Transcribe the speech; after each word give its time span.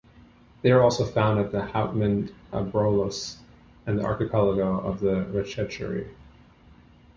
They 0.63 0.71
are 0.71 0.81
also 0.81 1.05
found 1.05 1.39
at 1.39 1.51
the 1.51 1.59
Houtman 1.61 2.33
Abrolhos 2.51 3.37
and 3.85 3.99
the 3.99 4.03
Archipelago 4.03 4.79
of 4.79 4.99
the 4.99 5.25
Recherche. 5.31 6.07